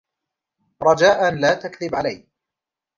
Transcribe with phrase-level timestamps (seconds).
[0.81, 2.27] رجاءً لا تكذب علي.